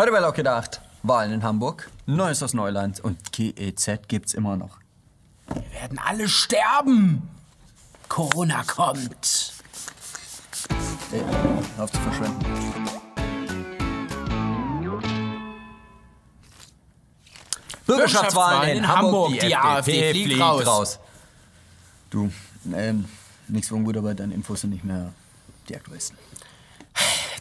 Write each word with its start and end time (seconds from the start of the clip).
Heute 0.00 0.12
bei 0.12 0.20
Locke 0.20 0.36
gedacht, 0.36 0.80
Wahlen 1.02 1.30
in 1.30 1.42
Hamburg, 1.42 1.90
Neues 2.06 2.42
aus 2.42 2.54
Neuland 2.54 3.00
und 3.00 3.32
GEZ 3.32 4.08
gibt's 4.08 4.32
immer 4.32 4.56
noch. 4.56 4.78
Wir 5.48 5.62
werden 5.78 5.98
alle 5.98 6.26
sterben. 6.26 7.28
Corona 8.08 8.62
kommt. 8.62 9.52
Ey, 11.12 11.22
auf 11.76 11.92
zu 11.92 12.00
verschwenden. 12.00 12.46
Bürgerschaftswahlen 17.84 18.78
in 18.78 18.88
Hamburg, 18.88 19.38
die, 19.38 19.54
AfD 19.54 20.12
fliegt 20.12 20.40
raus. 20.40 20.98
Du, 22.08 22.32
ähm, 22.72 23.04
nichts 23.48 23.70
ungut, 23.70 23.98
aber 23.98 24.14
deine 24.14 24.32
Infos 24.32 24.62
sind 24.62 24.70
nicht 24.70 24.84
mehr 24.84 25.12
die 25.68 25.76
aktuellsten. 25.76 26.16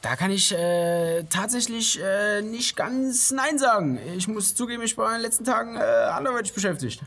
Da 0.01 0.15
kann 0.15 0.31
ich 0.31 0.53
äh, 0.53 1.23
tatsächlich 1.23 1.99
äh, 2.01 2.41
nicht 2.41 2.75
ganz 2.75 3.31
Nein 3.31 3.57
sagen. 3.57 3.99
Ich 4.15 4.27
muss 4.27 4.55
zugeben, 4.55 4.83
ich 4.83 4.97
war 4.97 5.07
in 5.09 5.15
den 5.15 5.21
letzten 5.23 5.43
Tagen 5.43 5.75
äh, 5.75 5.79
anderweitig 5.79 6.53
beschäftigt. 6.53 7.01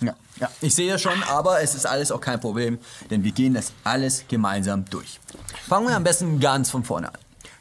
Ja, 0.00 0.14
ja, 0.40 0.50
ich 0.60 0.74
sehe 0.74 0.98
schon, 0.98 1.22
aber 1.24 1.60
es 1.60 1.74
ist 1.74 1.86
alles 1.86 2.10
auch 2.10 2.20
kein 2.20 2.40
Problem, 2.40 2.78
denn 3.10 3.22
wir 3.22 3.32
gehen 3.32 3.54
das 3.54 3.72
alles 3.84 4.24
gemeinsam 4.28 4.84
durch. 4.86 5.20
Fangen 5.68 5.88
wir 5.88 5.96
am 5.96 6.04
besten 6.04 6.40
ganz 6.40 6.70
von 6.70 6.84
vorne 6.84 7.08
an. 7.08 7.18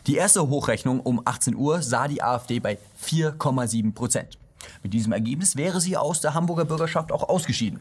Die 0.07 0.15
erste 0.15 0.48
Hochrechnung 0.48 0.99
um 0.99 1.21
18 1.23 1.55
Uhr 1.55 1.81
sah 1.81 2.07
die 2.07 2.23
AfD 2.23 2.59
bei 2.59 2.79
4,7 3.05 3.93
Prozent. 3.93 4.38
Mit 4.83 4.93
diesem 4.93 5.13
Ergebnis 5.13 5.55
wäre 5.55 5.81
sie 5.81 5.97
aus 5.97 6.21
der 6.21 6.33
Hamburger 6.33 6.65
Bürgerschaft 6.65 7.11
auch 7.11 7.27
ausgeschieden. 7.29 7.79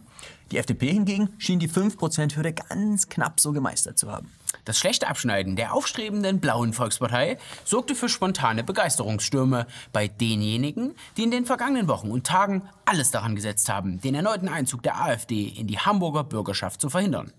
Die 0.51 0.59
FDP 0.59 0.93
hingegen 0.93 1.31
schien 1.39 1.59
die 1.59 1.69
5%-Hürde 1.69 2.53
ganz 2.53 3.09
knapp 3.09 3.41
so 3.41 3.53
gemeistert 3.53 3.99
zu 3.99 4.11
haben. 4.11 4.31
Das 4.65 4.79
schlechte 4.79 5.09
Abschneiden 5.09 5.57
der 5.57 5.75
aufstrebenden 5.75 6.41
blauen 6.41 6.73
Volkspartei 6.73 7.39
sorgte 7.65 7.95
für 7.95 8.09
spontane 8.09 8.65
Begeisterungsstürme 8.65 9.67
bei 9.93 10.09
denjenigen, 10.09 10.95
die 11.17 11.23
in 11.23 11.31
den 11.31 11.47
vergangenen 11.47 11.89
Wochen 11.89 12.11
und 12.11 12.27
Tagen 12.27 12.63
alles 12.85 13.11
daran 13.11 13.37
gesetzt 13.37 13.69
haben, 13.69 14.01
den 14.01 14.15
erneuten 14.15 14.49
Einzug 14.49 14.83
der 14.83 15.01
AfD 15.01 15.47
in 15.49 15.67
die 15.67 15.79
Hamburger 15.79 16.25
Bürgerschaft 16.25 16.81
zu 16.81 16.91
verhindern. 16.91 17.33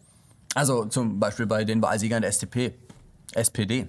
Also 0.53 0.86
zum 0.86 1.19
Beispiel 1.19 1.45
bei 1.45 1.64
den 1.64 1.81
Wahlsiegern 1.81 2.22
der 2.22 2.30
SDP, 2.30 2.73
SPD. 3.34 3.88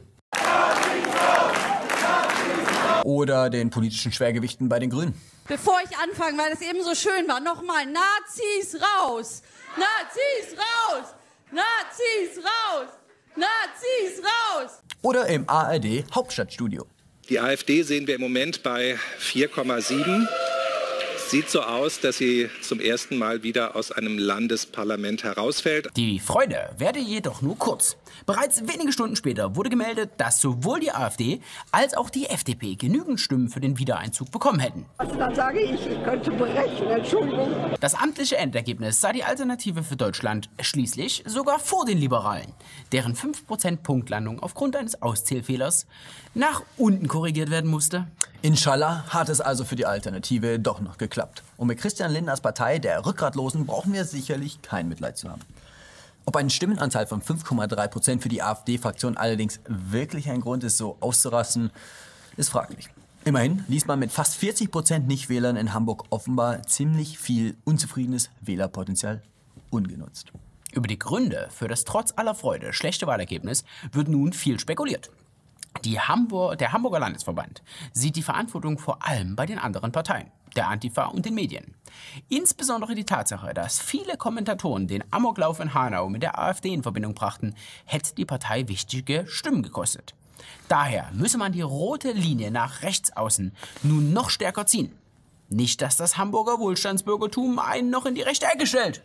Oder 3.04 3.50
den 3.50 3.70
politischen 3.70 4.12
Schwergewichten 4.12 4.68
bei 4.68 4.78
den 4.78 4.90
Grünen. 4.90 5.14
Bevor 5.52 5.78
ich 5.84 5.94
anfange, 5.98 6.38
weil 6.38 6.52
es 6.52 6.62
eben 6.62 6.82
so 6.82 6.94
schön 6.94 7.28
war, 7.28 7.38
nochmal 7.38 7.84
Nazis 7.84 8.74
raus! 8.80 9.42
Nazis 9.76 10.56
raus! 10.56 11.14
Nazis 11.50 12.42
raus! 12.42 12.88
Nazis 13.36 14.24
raus! 14.24 14.82
Oder 15.02 15.26
im 15.26 15.46
ARD 15.46 16.06
Hauptstadtstudio. 16.14 16.86
Die 17.28 17.38
AfD 17.38 17.82
sehen 17.82 18.06
wir 18.06 18.14
im 18.14 18.22
Moment 18.22 18.62
bei 18.62 18.98
4,7 19.20 20.26
sieht 21.32 21.48
so 21.48 21.62
aus, 21.62 21.98
dass 21.98 22.18
sie 22.18 22.50
zum 22.60 22.78
ersten 22.78 23.16
Mal 23.16 23.42
wieder 23.42 23.74
aus 23.74 23.90
einem 23.90 24.18
Landesparlament 24.18 25.24
herausfällt. 25.24 25.88
Die 25.96 26.20
Freude 26.20 26.68
werde 26.76 26.98
jedoch 26.98 27.40
nur 27.40 27.56
kurz. 27.56 27.96
Bereits 28.26 28.68
wenige 28.68 28.92
Stunden 28.92 29.16
später 29.16 29.56
wurde 29.56 29.70
gemeldet, 29.70 30.10
dass 30.18 30.42
sowohl 30.42 30.80
die 30.80 30.92
AfD 30.92 31.40
als 31.70 31.94
auch 31.94 32.10
die 32.10 32.26
FDP 32.26 32.74
genügend 32.74 33.18
Stimmen 33.18 33.48
für 33.48 33.60
den 33.60 33.78
Wiedereinzug 33.78 34.30
bekommen 34.30 34.60
hätten. 34.60 34.84
Also 34.98 35.14
dann 35.14 35.34
sage 35.34 35.60
ich, 35.60 35.86
ich 35.86 36.04
könnte 36.04 36.30
berechnen, 36.32 36.90
Entschuldigung. 36.90 37.48
Das 37.80 37.94
amtliche 37.94 38.36
Endergebnis 38.36 39.00
sah 39.00 39.14
die 39.14 39.24
Alternative 39.24 39.82
für 39.82 39.96
Deutschland 39.96 40.50
schließlich 40.60 41.24
sogar 41.24 41.58
vor 41.58 41.86
den 41.86 41.96
Liberalen, 41.96 42.52
deren 42.92 43.14
5% 43.14 43.78
Punktlandung 43.78 44.38
aufgrund 44.40 44.76
eines 44.76 45.00
Auszählfehlers 45.00 45.86
nach 46.34 46.62
unten 46.76 47.08
korrigiert 47.08 47.50
werden 47.50 47.70
musste. 47.70 48.06
Inshallah 48.44 49.04
hat 49.06 49.28
es 49.28 49.40
also 49.40 49.64
für 49.64 49.76
die 49.76 49.86
Alternative 49.86 50.58
doch 50.58 50.80
noch 50.80 50.98
geklappt. 50.98 51.44
Und 51.56 51.68
mit 51.68 51.78
Christian 51.78 52.10
Lindners 52.10 52.40
Partei 52.40 52.80
der 52.80 53.06
Rückgratlosen 53.06 53.66
brauchen 53.66 53.92
wir 53.92 54.04
sicherlich 54.04 54.60
kein 54.62 54.88
Mitleid 54.88 55.16
zu 55.16 55.30
haben. 55.30 55.42
Ob 56.24 56.34
ein 56.34 56.50
Stimmenanteil 56.50 57.06
von 57.06 57.22
5,3 57.22 57.86
Prozent 57.86 58.22
für 58.22 58.28
die 58.28 58.42
AfD-Fraktion 58.42 59.16
allerdings 59.16 59.60
wirklich 59.68 60.28
ein 60.28 60.40
Grund 60.40 60.64
ist, 60.64 60.76
so 60.76 60.96
auszurasten, 60.98 61.70
ist 62.36 62.48
fraglich. 62.48 62.88
Immerhin 63.24 63.64
ließ 63.68 63.86
man 63.86 64.00
mit 64.00 64.10
fast 64.10 64.34
40 64.34 64.72
Prozent 64.72 65.06
Nichtwählern 65.06 65.54
in 65.54 65.72
Hamburg 65.72 66.06
offenbar 66.10 66.64
ziemlich 66.64 67.20
viel 67.20 67.56
unzufriedenes 67.62 68.28
Wählerpotenzial 68.40 69.22
ungenutzt. 69.70 70.32
Über 70.72 70.88
die 70.88 70.98
Gründe 70.98 71.48
für 71.52 71.68
das 71.68 71.84
trotz 71.84 72.12
aller 72.16 72.34
Freude 72.34 72.72
schlechte 72.72 73.06
Wahlergebnis 73.06 73.62
wird 73.92 74.08
nun 74.08 74.32
viel 74.32 74.58
spekuliert. 74.58 75.10
Die 75.84 75.98
Hamburg, 75.98 76.58
der 76.58 76.72
Hamburger 76.72 77.00
Landesverband 77.00 77.62
sieht 77.92 78.14
die 78.14 78.22
Verantwortung 78.22 78.78
vor 78.78 79.04
allem 79.04 79.34
bei 79.34 79.46
den 79.46 79.58
anderen 79.58 79.90
Parteien, 79.90 80.30
der 80.54 80.68
Antifa 80.68 81.06
und 81.06 81.26
den 81.26 81.34
Medien. 81.34 81.74
Insbesondere 82.28 82.94
die 82.94 83.04
Tatsache, 83.04 83.52
dass 83.52 83.80
viele 83.80 84.16
Kommentatoren 84.16 84.86
den 84.86 85.02
Amoklauf 85.10 85.58
in 85.58 85.74
Hanau 85.74 86.08
mit 86.08 86.22
der 86.22 86.38
AfD 86.38 86.72
in 86.72 86.84
Verbindung 86.84 87.14
brachten, 87.14 87.56
hätte 87.84 88.14
die 88.14 88.24
Partei 88.24 88.68
wichtige 88.68 89.26
Stimmen 89.26 89.64
gekostet. 89.64 90.14
Daher 90.68 91.10
müsse 91.14 91.38
man 91.38 91.52
die 91.52 91.62
rote 91.62 92.12
Linie 92.12 92.52
nach 92.52 92.82
rechts 92.82 93.16
außen 93.16 93.52
nun 93.82 94.12
noch 94.12 94.30
stärker 94.30 94.66
ziehen. 94.66 94.92
Nicht, 95.48 95.82
dass 95.82 95.96
das 95.96 96.16
Hamburger 96.16 96.60
Wohlstandsbürgertum 96.60 97.58
einen 97.58 97.90
noch 97.90 98.06
in 98.06 98.14
die 98.14 98.22
rechte 98.22 98.46
Ecke 98.46 98.68
stellt. 98.68 99.02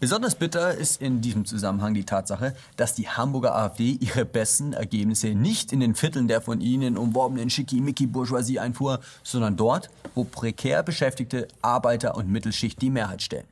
Besonders 0.00 0.34
bitter 0.34 0.74
ist 0.74 1.00
in 1.00 1.20
diesem 1.20 1.44
Zusammenhang 1.44 1.94
die 1.94 2.04
Tatsache, 2.04 2.54
dass 2.76 2.94
die 2.94 3.08
Hamburger 3.08 3.54
AfD 3.54 3.98
ihre 4.00 4.24
besten 4.24 4.72
Ergebnisse 4.72 5.28
nicht 5.28 5.72
in 5.72 5.80
den 5.80 5.94
Vierteln 5.94 6.28
der 6.28 6.40
von 6.40 6.60
ihnen 6.60 6.96
umworbenen 6.96 7.50
Schickimicki-Bourgeoisie 7.50 8.58
einfuhr, 8.58 9.00
sondern 9.22 9.56
dort, 9.56 9.90
wo 10.14 10.24
prekär 10.24 10.82
beschäftigte 10.82 11.48
Arbeiter- 11.62 12.16
und 12.16 12.28
Mittelschicht 12.28 12.80
die 12.80 12.90
Mehrheit 12.90 13.22
stellen. 13.22 13.46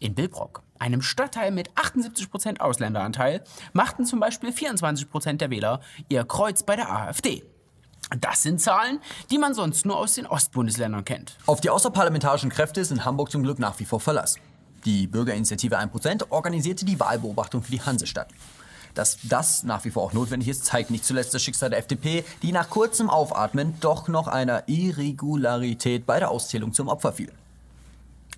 In 0.00 0.14
Billbrock, 0.14 0.62
einem 0.78 1.00
Stadtteil 1.00 1.52
mit 1.52 1.70
78% 1.72 2.60
Ausländeranteil, 2.60 3.42
machten 3.72 4.04
zum 4.04 4.20
Beispiel 4.20 4.50
24% 4.50 5.34
der 5.36 5.50
Wähler 5.50 5.80
ihr 6.08 6.24
Kreuz 6.24 6.64
bei 6.64 6.76
der 6.76 6.92
AfD. 6.92 7.44
Das 8.18 8.42
sind 8.42 8.60
Zahlen, 8.60 9.00
die 9.30 9.38
man 9.38 9.54
sonst 9.54 9.86
nur 9.86 9.96
aus 9.96 10.14
den 10.14 10.26
Ostbundesländern 10.26 11.04
kennt. 11.04 11.36
Auf 11.46 11.60
die 11.60 11.70
außerparlamentarischen 11.70 12.50
Kräfte 12.50 12.80
ist 12.80 12.90
in 12.90 13.04
Hamburg 13.04 13.30
zum 13.30 13.42
Glück 13.42 13.58
nach 13.58 13.78
wie 13.78 13.84
vor 13.84 14.00
Verlass. 14.00 14.36
Die 14.84 15.06
Bürgerinitiative 15.06 15.78
1% 15.78 16.30
organisierte 16.30 16.84
die 16.84 16.98
Wahlbeobachtung 16.98 17.62
für 17.62 17.72
die 17.72 17.82
Hansestadt. 17.82 18.28
Dass 18.94 19.18
das 19.22 19.62
nach 19.62 19.84
wie 19.84 19.90
vor 19.90 20.02
auch 20.02 20.12
notwendig 20.12 20.48
ist, 20.48 20.64
zeigt 20.64 20.90
nicht 20.90 21.04
zuletzt 21.04 21.32
das 21.32 21.42
Schicksal 21.42 21.70
der 21.70 21.78
FDP, 21.78 22.24
die 22.42 22.52
nach 22.52 22.68
kurzem 22.68 23.08
Aufatmen 23.08 23.74
doch 23.80 24.08
noch 24.08 24.28
einer 24.28 24.64
Irregularität 24.66 26.04
bei 26.04 26.18
der 26.18 26.30
Auszählung 26.30 26.72
zum 26.72 26.88
Opfer 26.88 27.12
fiel. 27.12 27.32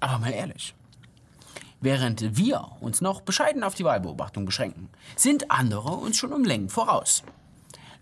Aber 0.01 0.19
mal 0.19 0.33
ehrlich. 0.33 0.75
Während 1.81 2.37
wir 2.37 2.69
uns 2.81 3.01
noch 3.01 3.21
bescheiden 3.21 3.63
auf 3.63 3.75
die 3.75 3.85
Wahlbeobachtung 3.85 4.47
beschränken, 4.47 4.89
sind 5.17 5.51
andere 5.51 5.91
uns 5.91 6.17
schon 6.17 6.33
um 6.33 6.45
Längen 6.45 6.69
voraus. 6.69 7.23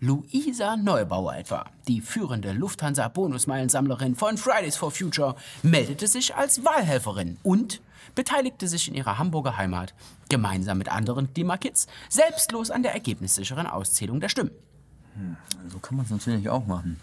Luisa 0.05 0.77
Neubauer 0.77 1.37
etwa, 1.37 1.65
die 1.87 2.01
führende 2.01 2.51
Lufthansa-Bonusmeilensammlerin 2.51 4.17
von 4.17 4.37
Fridays 4.37 4.77
for 4.77 4.91
Future, 4.91 5.37
meldete 5.63 6.09
sich 6.09 6.35
als 6.35 6.65
Wahlhelferin 6.65 7.37
und 7.45 7.81
beteiligte 8.17 8.67
sich 8.67 8.89
in 8.89 8.95
ihrer 8.95 9.19
Hamburger 9.19 9.57
Heimat 9.57 9.95
gemeinsam 10.29 10.79
mit 10.79 10.91
anderen 10.91 11.33
Klimakids 11.33 11.87
selbstlos 12.09 12.73
an 12.73 12.83
der 12.83 12.95
ergebnissicheren 12.95 13.69
Auszählung 13.69 14.19
der 14.19 14.29
Stimmen. 14.29 14.51
Hm, 15.15 15.37
so 15.71 15.79
kann 15.79 15.97
man 15.97 16.05
es 16.05 16.11
natürlich 16.11 16.49
auch 16.49 16.67
machen. 16.67 16.99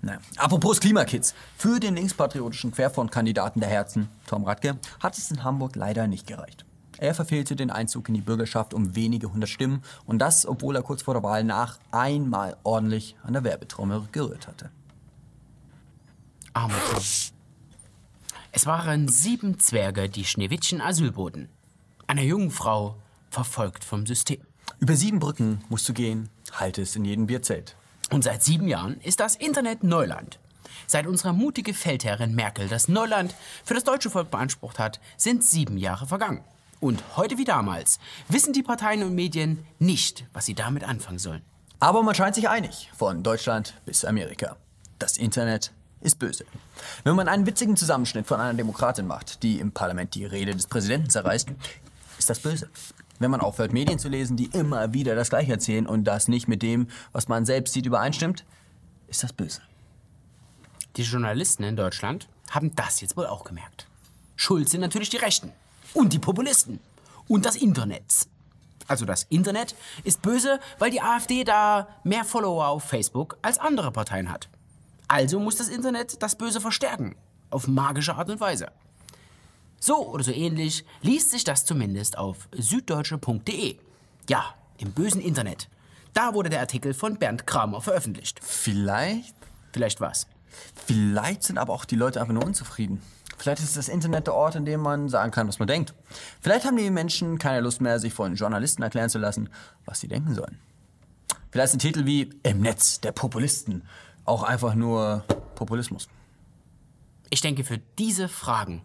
Naja. 0.00 0.18
Apropos 0.38 0.80
Klimakids. 0.80 1.34
Für 1.58 1.78
den 1.78 1.94
linkspatriotischen 1.94 2.72
Querfront-Kandidaten 2.72 3.60
der 3.60 3.68
Herzen, 3.68 4.08
Tom 4.26 4.44
Radke, 4.44 4.78
hat 4.98 5.18
es 5.18 5.30
in 5.30 5.44
Hamburg 5.44 5.76
leider 5.76 6.06
nicht 6.06 6.26
gereicht. 6.26 6.64
Er 7.04 7.14
verfehlte 7.14 7.54
den 7.54 7.70
Einzug 7.70 8.08
in 8.08 8.14
die 8.14 8.22
Bürgerschaft 8.22 8.72
um 8.72 8.96
wenige 8.96 9.30
hundert 9.30 9.50
Stimmen 9.50 9.82
und 10.06 10.20
das, 10.20 10.46
obwohl 10.46 10.74
er 10.74 10.82
kurz 10.82 11.02
vor 11.02 11.12
der 11.12 11.22
Wahl 11.22 11.44
nach 11.44 11.78
einmal 11.90 12.56
ordentlich 12.62 13.14
an 13.22 13.34
der 13.34 13.44
Werbetrommel 13.44 14.08
gerührt 14.10 14.48
hatte. 14.48 14.70
Armer 16.54 16.78
Tom. 16.90 17.02
Es 18.52 18.64
waren 18.64 19.08
sieben 19.08 19.58
Zwerge, 19.58 20.08
die 20.08 20.24
Schneewittchen 20.24 20.80
Asyl 20.80 21.12
boten. 21.12 21.50
Einer 22.06 22.22
jungen 22.22 22.50
Frau, 22.50 22.96
verfolgt 23.28 23.84
vom 23.84 24.06
System. 24.06 24.40
Über 24.80 24.96
sieben 24.96 25.18
Brücken 25.18 25.62
musst 25.68 25.86
du 25.86 25.92
gehen, 25.92 26.30
halte 26.52 26.80
es 26.80 26.96
in 26.96 27.04
jedem 27.04 27.26
Bierzelt. 27.26 27.76
Und 28.12 28.24
seit 28.24 28.42
sieben 28.42 28.66
Jahren 28.66 28.98
ist 29.02 29.20
das 29.20 29.36
Internet 29.36 29.84
Neuland. 29.84 30.38
Seit 30.86 31.06
unsere 31.06 31.34
mutige 31.34 31.74
Feldherrin 31.74 32.34
Merkel 32.34 32.68
das 32.68 32.88
Neuland 32.88 33.34
für 33.62 33.74
das 33.74 33.84
deutsche 33.84 34.08
Volk 34.08 34.30
beansprucht 34.30 34.78
hat, 34.78 35.00
sind 35.18 35.44
sieben 35.44 35.76
Jahre 35.76 36.06
vergangen. 36.06 36.42
Und 36.80 37.02
heute 37.16 37.38
wie 37.38 37.44
damals 37.44 37.98
wissen 38.28 38.52
die 38.52 38.62
Parteien 38.62 39.02
und 39.02 39.14
Medien 39.14 39.64
nicht, 39.78 40.26
was 40.32 40.46
sie 40.46 40.54
damit 40.54 40.84
anfangen 40.84 41.18
sollen. 41.18 41.42
Aber 41.80 42.02
man 42.02 42.14
scheint 42.14 42.34
sich 42.34 42.48
einig, 42.48 42.90
von 42.96 43.22
Deutschland 43.22 43.74
bis 43.84 44.04
Amerika. 44.04 44.56
Das 44.98 45.16
Internet 45.16 45.72
ist 46.00 46.18
böse. 46.18 46.44
Wenn 47.02 47.16
man 47.16 47.28
einen 47.28 47.46
witzigen 47.46 47.76
Zusammenschnitt 47.76 48.26
von 48.26 48.40
einer 48.40 48.54
Demokratin 48.54 49.06
macht, 49.06 49.42
die 49.42 49.58
im 49.58 49.72
Parlament 49.72 50.14
die 50.14 50.24
Rede 50.24 50.54
des 50.54 50.66
Präsidenten 50.66 51.10
zerreißt, 51.10 51.48
ist 52.18 52.30
das 52.30 52.40
böse. 52.40 52.68
Wenn 53.18 53.30
man 53.30 53.40
aufhört, 53.40 53.72
Medien 53.72 53.98
zu 53.98 54.08
lesen, 54.08 54.36
die 54.36 54.46
immer 54.46 54.92
wieder 54.92 55.14
das 55.14 55.30
Gleiche 55.30 55.52
erzählen 55.52 55.86
und 55.86 56.04
das 56.04 56.28
nicht 56.28 56.48
mit 56.48 56.62
dem, 56.62 56.88
was 57.12 57.28
man 57.28 57.46
selbst 57.46 57.72
sieht, 57.72 57.86
übereinstimmt, 57.86 58.44
ist 59.08 59.22
das 59.22 59.32
böse. 59.32 59.62
Die 60.96 61.02
Journalisten 61.02 61.64
in 61.64 61.76
Deutschland 61.76 62.28
haben 62.50 62.74
das 62.76 63.00
jetzt 63.00 63.16
wohl 63.16 63.26
auch 63.26 63.44
gemerkt. 63.44 63.86
Schuld 64.36 64.68
sind 64.68 64.80
natürlich 64.80 65.10
die 65.10 65.16
Rechten 65.16 65.52
und 65.94 66.12
die 66.12 66.18
Populisten 66.18 66.78
und 67.28 67.46
das 67.46 67.56
Internet. 67.56 68.04
Also 68.86 69.06
das 69.06 69.22
Internet 69.30 69.74
ist 70.04 70.20
böse, 70.20 70.60
weil 70.78 70.90
die 70.90 71.00
AfD 71.00 71.44
da 71.44 71.88
mehr 72.04 72.24
Follower 72.24 72.68
auf 72.68 72.84
Facebook 72.84 73.38
als 73.40 73.58
andere 73.58 73.90
Parteien 73.90 74.30
hat. 74.30 74.48
Also 75.08 75.40
muss 75.40 75.56
das 75.56 75.68
Internet 75.68 76.22
das 76.22 76.36
Böse 76.36 76.60
verstärken. 76.60 77.16
Auf 77.50 77.66
magische 77.66 78.14
Art 78.14 78.28
und 78.28 78.40
Weise. 78.40 78.70
So 79.80 80.06
oder 80.08 80.24
so 80.24 80.32
ähnlich 80.32 80.84
liest 81.02 81.30
sich 81.30 81.44
das 81.44 81.64
zumindest 81.64 82.18
auf 82.18 82.48
süddeutsche.de. 82.52 83.76
Ja, 84.28 84.54
im 84.78 84.92
bösen 84.92 85.20
Internet. 85.20 85.68
Da 86.12 86.34
wurde 86.34 86.50
der 86.50 86.60
Artikel 86.60 86.94
von 86.94 87.16
Bernd 87.16 87.46
Kramer 87.46 87.80
veröffentlicht. 87.80 88.40
Vielleicht, 88.42 89.34
Vielleicht 89.74 90.00
was. 90.00 90.28
vielleicht 90.86 91.42
sind 91.42 91.58
aber 91.58 91.72
auch 91.72 91.84
die 91.84 91.96
Leute 91.96 92.20
einfach 92.20 92.32
nur 92.32 92.44
unzufrieden. 92.44 93.02
Vielleicht 93.44 93.62
ist 93.62 93.76
das 93.76 93.90
Internet 93.90 94.26
der 94.26 94.32
Ort, 94.32 94.54
in 94.54 94.64
dem 94.64 94.80
man 94.80 95.10
sagen 95.10 95.30
kann, 95.30 95.46
was 95.46 95.58
man 95.58 95.68
denkt. 95.68 95.92
Vielleicht 96.40 96.64
haben 96.64 96.78
die 96.78 96.90
Menschen 96.90 97.36
keine 97.36 97.60
Lust 97.60 97.82
mehr, 97.82 97.98
sich 97.98 98.14
von 98.14 98.36
Journalisten 98.36 98.82
erklären 98.82 99.10
zu 99.10 99.18
lassen, 99.18 99.50
was 99.84 100.00
sie 100.00 100.08
denken 100.08 100.34
sollen. 100.34 100.58
Vielleicht 101.50 101.72
sind 101.72 101.80
Titel 101.80 102.06
wie 102.06 102.30
Im 102.42 102.62
Netz 102.62 103.02
der 103.02 103.12
Populisten 103.12 103.86
auch 104.24 104.44
einfach 104.44 104.74
nur 104.74 105.24
Populismus. 105.56 106.08
Ich 107.28 107.42
denke, 107.42 107.64
für 107.64 107.76
diese 107.98 108.30
Fragen 108.30 108.80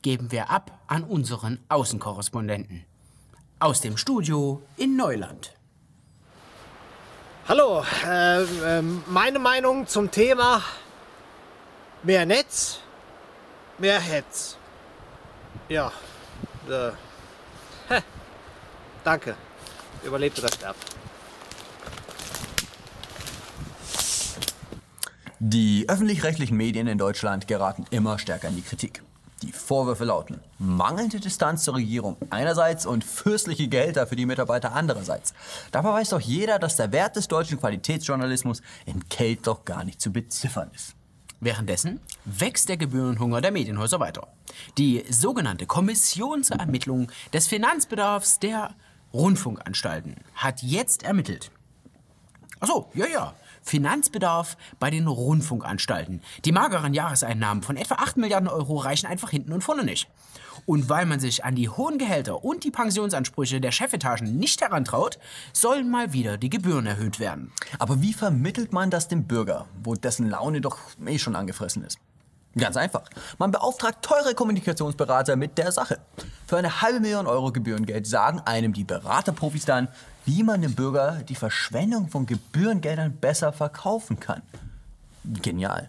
geben 0.00 0.32
wir 0.32 0.48
ab 0.48 0.70
an 0.86 1.04
unseren 1.04 1.58
Außenkorrespondenten. 1.68 2.86
Aus 3.58 3.82
dem 3.82 3.98
Studio 3.98 4.62
in 4.78 4.96
Neuland. 4.96 5.52
Hallo, 7.46 7.84
äh, 8.06 8.42
ähm, 8.42 9.04
meine 9.06 9.38
Meinung 9.38 9.86
zum 9.86 10.10
Thema 10.10 10.62
mehr 12.02 12.24
Netz, 12.24 12.80
mehr 13.82 14.00
Hetz. 14.00 14.56
Ja, 15.68 15.92
äh, 16.68 16.92
hä, 17.88 18.00
danke. 19.02 19.34
Überlebt 20.04 20.38
oder 20.38 20.48
sterbt. 20.48 20.96
Die 25.40 25.86
öffentlich-rechtlichen 25.88 26.56
Medien 26.56 26.86
in 26.86 26.96
Deutschland 26.96 27.48
geraten 27.48 27.84
immer 27.90 28.20
stärker 28.20 28.48
in 28.48 28.54
die 28.54 28.62
Kritik. 28.62 29.02
Die 29.42 29.50
Vorwürfe 29.50 30.04
lauten 30.04 30.40
mangelnde 30.60 31.18
Distanz 31.18 31.64
zur 31.64 31.74
Regierung 31.74 32.16
einerseits 32.30 32.86
und 32.86 33.02
fürstliche 33.02 33.66
Gehälter 33.66 34.06
für 34.06 34.14
die 34.14 34.26
Mitarbeiter 34.26 34.72
andererseits. 34.74 35.34
Dabei 35.72 35.94
weiß 35.94 36.10
doch 36.10 36.20
jeder, 36.20 36.60
dass 36.60 36.76
der 36.76 36.92
Wert 36.92 37.16
des 37.16 37.26
deutschen 37.26 37.58
Qualitätsjournalismus 37.58 38.62
in 38.86 39.02
Geld 39.08 39.48
doch 39.48 39.64
gar 39.64 39.82
nicht 39.82 40.00
zu 40.00 40.12
beziffern 40.12 40.70
ist. 40.72 40.94
Währenddessen 41.42 41.98
wächst 42.24 42.68
der 42.68 42.76
Gebührenhunger 42.76 43.40
der 43.40 43.50
Medienhäuser 43.50 43.98
weiter. 43.98 44.28
Die 44.78 45.02
sogenannte 45.10 45.66
Kommission 45.66 46.44
zur 46.44 46.58
Ermittlung 46.58 47.10
des 47.32 47.48
Finanzbedarfs 47.48 48.38
der 48.38 48.76
Rundfunkanstalten 49.12 50.18
hat 50.36 50.62
jetzt 50.62 51.02
ermittelt. 51.02 51.50
Ach 52.60 52.68
so, 52.68 52.90
ja, 52.94 53.06
ja. 53.08 53.34
Finanzbedarf 53.62 54.56
bei 54.78 54.90
den 54.90 55.06
Rundfunkanstalten. 55.06 56.20
Die 56.44 56.52
mageren 56.52 56.94
Jahreseinnahmen 56.94 57.62
von 57.62 57.76
etwa 57.76 57.96
8 57.96 58.16
Milliarden 58.16 58.48
Euro 58.48 58.76
reichen 58.76 59.06
einfach 59.06 59.30
hinten 59.30 59.52
und 59.52 59.62
vorne 59.62 59.84
nicht. 59.84 60.08
Und 60.66 60.88
weil 60.88 61.06
man 61.06 61.18
sich 61.18 61.44
an 61.44 61.54
die 61.54 61.68
hohen 61.68 61.98
Gehälter 61.98 62.44
und 62.44 62.64
die 62.64 62.70
Pensionsansprüche 62.70 63.60
der 63.60 63.72
Chefetagen 63.72 64.36
nicht 64.36 64.60
herantraut, 64.60 65.18
sollen 65.52 65.90
mal 65.90 66.12
wieder 66.12 66.36
die 66.36 66.50
Gebühren 66.50 66.86
erhöht 66.86 67.18
werden. 67.18 67.52
Aber 67.78 68.00
wie 68.02 68.12
vermittelt 68.12 68.72
man 68.72 68.90
das 68.90 69.08
dem 69.08 69.24
Bürger, 69.24 69.66
wo 69.82 69.94
dessen 69.94 70.28
Laune 70.28 70.60
doch 70.60 70.78
eh 71.06 71.18
schon 71.18 71.36
angefressen 71.36 71.84
ist? 71.84 71.98
Ganz 72.56 72.76
einfach. 72.76 73.04
Man 73.38 73.50
beauftragt 73.50 74.04
teure 74.04 74.34
Kommunikationsberater 74.34 75.36
mit 75.36 75.56
der 75.56 75.72
Sache. 75.72 75.98
Für 76.46 76.58
eine 76.58 76.82
halbe 76.82 77.00
Million 77.00 77.26
Euro 77.26 77.50
Gebührengeld 77.50 78.06
sagen 78.06 78.40
einem 78.40 78.74
die 78.74 78.84
Beraterprofis 78.84 79.64
dann, 79.64 79.88
wie 80.24 80.42
man 80.42 80.62
dem 80.62 80.74
Bürger 80.74 81.22
die 81.22 81.34
Verschwendung 81.34 82.08
von 82.08 82.26
Gebührengeldern 82.26 83.16
besser 83.16 83.52
verkaufen 83.52 84.20
kann. 84.20 84.42
Genial. 85.24 85.88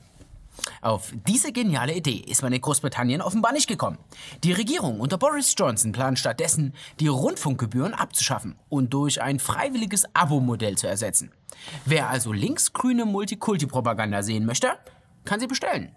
Auf 0.82 1.12
diese 1.28 1.52
geniale 1.52 1.96
Idee 1.96 2.24
ist 2.28 2.44
man 2.44 2.54
in 2.54 2.62
Großbritannien 2.62 3.22
offenbar 3.22 3.54
nicht 3.54 3.68
gekommen. 3.68 3.98
Die 4.44 4.52
Regierung 4.52 5.00
unter 5.00 5.18
Boris 5.18 5.54
Johnson 5.58 5.92
plant 5.92 6.20
stattdessen, 6.20 6.74
die 7.00 7.08
Rundfunkgebühren 7.08 7.94
abzuschaffen 7.94 8.56
und 8.70 8.94
durch 8.94 9.22
ein 9.22 9.40
freiwilliges 9.40 10.06
Abo-Modell 10.14 10.78
zu 10.78 10.88
ersetzen. 10.88 11.32
Wer 11.86 12.10
also 12.10 12.32
linksgrüne 12.32 13.06
Multikulti-Propaganda 13.06 14.22
sehen 14.24 14.46
möchte, 14.46 14.74
kann 15.26 15.40
sie 15.40 15.48
bestellen. 15.48 15.96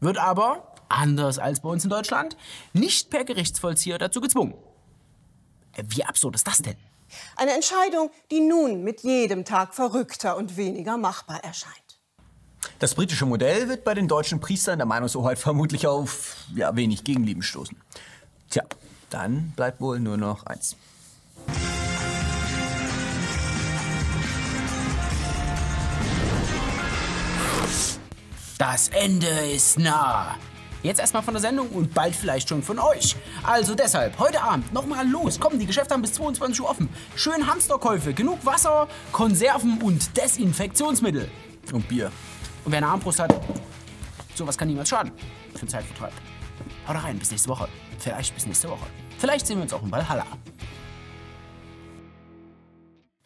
Wird 0.00 0.18
aber, 0.18 0.74
anders 0.88 1.38
als 1.38 1.60
bei 1.60 1.68
uns 1.68 1.84
in 1.84 1.90
Deutschland, 1.90 2.36
nicht 2.72 3.10
per 3.10 3.24
Gerichtsvollzieher 3.24 3.98
dazu 3.98 4.20
gezwungen. 4.20 4.54
Wie 5.88 6.04
absurd 6.04 6.36
ist 6.36 6.46
das 6.46 6.58
denn? 6.58 6.76
Eine 7.36 7.52
Entscheidung, 7.52 8.10
die 8.30 8.40
nun 8.40 8.82
mit 8.82 9.02
jedem 9.02 9.44
Tag 9.44 9.74
verrückter 9.74 10.36
und 10.36 10.56
weniger 10.56 10.96
machbar 10.96 11.42
erscheint. 11.44 11.74
Das 12.78 12.94
britische 12.94 13.26
Modell 13.26 13.68
wird 13.68 13.84
bei 13.84 13.94
den 13.94 14.08
deutschen 14.08 14.40
Priestern 14.40 14.78
der 14.78 14.86
Meinungshoheit 14.86 15.38
vermutlich 15.38 15.86
auf 15.86 16.36
ja, 16.54 16.74
wenig 16.76 17.04
Gegenlieben 17.04 17.42
stoßen. 17.42 17.76
Tja, 18.50 18.64
dann 19.10 19.52
bleibt 19.56 19.80
wohl 19.80 20.00
nur 20.00 20.16
noch 20.16 20.44
eins. 20.44 20.76
Das 28.58 28.88
Ende 28.88 29.28
ist 29.28 29.78
nah. 29.78 30.36
Jetzt 30.82 31.00
erstmal 31.00 31.22
von 31.22 31.34
der 31.34 31.40
Sendung 31.40 31.68
und 31.70 31.92
bald 31.92 32.14
vielleicht 32.14 32.48
schon 32.48 32.62
von 32.62 32.78
euch. 32.78 33.16
Also 33.42 33.74
deshalb, 33.74 34.18
heute 34.18 34.40
Abend 34.40 34.72
nochmal 34.72 35.06
los. 35.08 35.40
Kommen, 35.40 35.58
die 35.58 35.66
Geschäfte 35.66 35.94
haben 35.94 36.02
bis 36.02 36.12
22 36.12 36.60
Uhr 36.60 36.70
offen. 36.70 36.88
Schön 37.16 37.46
Hamsterkäufe, 37.46 38.14
genug 38.14 38.44
Wasser, 38.46 38.86
Konserven 39.10 39.82
und 39.82 40.16
Desinfektionsmittel. 40.16 41.28
Und 41.72 41.88
Bier. 41.88 42.12
Und 42.64 42.72
wer 42.72 42.78
eine 42.78 42.86
Armbrust 42.86 43.18
hat, 43.18 43.34
sowas 44.34 44.56
kann 44.56 44.68
niemals 44.68 44.88
schaden. 44.88 45.10
Für 45.54 45.66
Zeitvertreib. 45.66 46.12
Haut 46.86 47.02
rein, 47.02 47.18
bis 47.18 47.32
nächste 47.32 47.48
Woche. 47.48 47.68
Vielleicht 47.98 48.34
bis 48.34 48.46
nächste 48.46 48.68
Woche. 48.68 48.86
Vielleicht 49.18 49.48
sehen 49.48 49.56
wir 49.56 49.64
uns 49.64 49.72
auch 49.72 49.82
in 49.82 49.90
Valhalla. 49.90 50.26